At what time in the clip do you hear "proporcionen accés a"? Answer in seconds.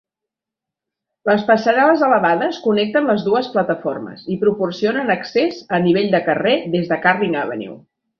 4.45-5.85